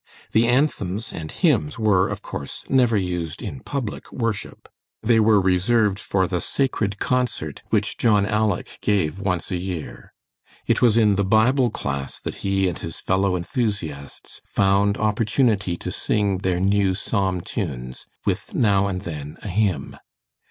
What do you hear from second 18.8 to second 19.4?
and then